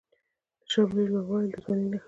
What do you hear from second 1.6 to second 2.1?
ځوانۍ نښه ده.